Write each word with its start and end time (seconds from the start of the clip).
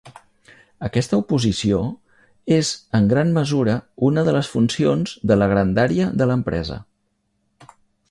Aquesta 0.87 1.19
oposició 1.23 1.81
és 2.57 2.71
en 3.01 3.07
gran 3.13 3.35
mesura 3.37 3.77
una 4.09 4.27
de 4.31 4.35
les 4.39 4.53
funcions 4.57 5.17
de 5.33 5.41
la 5.43 5.53
grandària 5.55 6.13
de 6.23 6.33
l'empresa. 6.33 6.83